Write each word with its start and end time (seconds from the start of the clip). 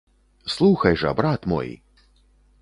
Слухай 0.53 0.95
жа, 1.01 1.13
брат 1.19 1.45
мой! 1.53 1.69